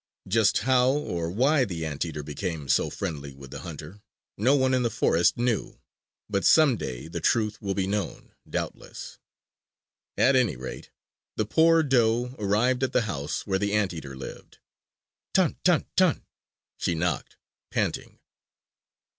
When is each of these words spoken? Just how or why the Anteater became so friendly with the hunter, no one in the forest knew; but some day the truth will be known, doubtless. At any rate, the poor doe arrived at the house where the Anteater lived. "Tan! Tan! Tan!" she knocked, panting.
Just 0.27 0.57
how 0.65 0.89
or 0.89 1.29
why 1.29 1.63
the 1.63 1.85
Anteater 1.85 2.23
became 2.23 2.67
so 2.67 2.89
friendly 2.89 3.35
with 3.35 3.51
the 3.51 3.59
hunter, 3.59 4.01
no 4.35 4.55
one 4.55 4.73
in 4.73 4.81
the 4.81 4.89
forest 4.89 5.37
knew; 5.37 5.77
but 6.27 6.43
some 6.43 6.75
day 6.75 7.07
the 7.07 7.19
truth 7.19 7.61
will 7.61 7.75
be 7.75 7.85
known, 7.85 8.33
doubtless. 8.49 9.19
At 10.17 10.35
any 10.35 10.55
rate, 10.55 10.89
the 11.35 11.45
poor 11.45 11.83
doe 11.83 12.33
arrived 12.39 12.81
at 12.81 12.93
the 12.93 13.03
house 13.03 13.45
where 13.45 13.59
the 13.59 13.73
Anteater 13.73 14.15
lived. 14.17 14.57
"Tan! 15.35 15.57
Tan! 15.63 15.85
Tan!" 15.95 16.25
she 16.79 16.95
knocked, 16.95 17.37
panting. 17.69 18.17